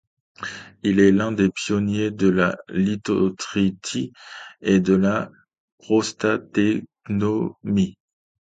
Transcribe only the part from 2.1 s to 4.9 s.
la lithotritie et